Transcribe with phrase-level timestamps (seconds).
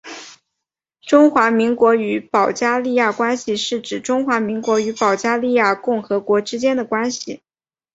[1.01, 7.43] 中华民国与保加利亚关系是指中华民国与保加利亚共和国之间的关系。